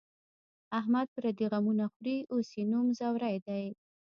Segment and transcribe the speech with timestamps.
[0.79, 3.65] احمد پردي غمونه خوري، اوس یې نوم ځوری دی.